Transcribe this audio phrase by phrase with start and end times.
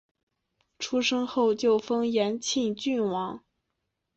[0.79, 3.43] 出生后就封延庆郡王。